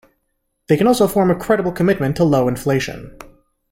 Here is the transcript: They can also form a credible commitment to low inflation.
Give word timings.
They 0.65 0.77
can 0.77 0.87
also 0.87 1.07
form 1.07 1.29
a 1.29 1.35
credible 1.35 1.71
commitment 1.71 2.15
to 2.15 2.23
low 2.23 2.47
inflation. 2.47 3.15